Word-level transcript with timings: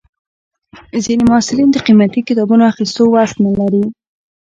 ځینې 1.05 1.23
محصلین 1.29 1.69
د 1.71 1.77
قیمتي 1.85 2.21
کتابونو 2.27 2.63
اخیستو 2.71 3.03
وس 3.13 3.31
نه 3.43 3.51
لري. 3.59 3.83